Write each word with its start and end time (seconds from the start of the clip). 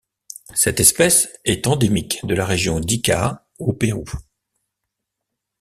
Cette 0.55 0.79
espèce 0.79 1.27
est 1.45 1.67
endémique 1.67 2.25
de 2.25 2.33
la 2.33 2.43
région 2.43 2.79
d'Ica 2.79 3.45
au 3.59 3.71
Pérou. 3.71 4.05